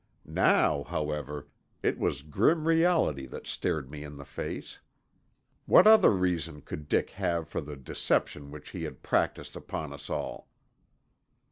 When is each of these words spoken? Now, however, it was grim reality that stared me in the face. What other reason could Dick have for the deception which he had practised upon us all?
Now, 0.25 0.81
however, 0.81 1.47
it 1.83 1.99
was 1.99 2.23
grim 2.23 2.67
reality 2.67 3.27
that 3.27 3.45
stared 3.45 3.91
me 3.91 4.03
in 4.03 4.15
the 4.15 4.25
face. 4.25 4.79
What 5.67 5.85
other 5.85 6.09
reason 6.09 6.61
could 6.61 6.87
Dick 6.89 7.11
have 7.11 7.47
for 7.47 7.61
the 7.61 7.75
deception 7.77 8.49
which 8.49 8.71
he 8.71 8.81
had 8.85 9.03
practised 9.03 9.55
upon 9.55 9.93
us 9.93 10.09
all? 10.09 10.47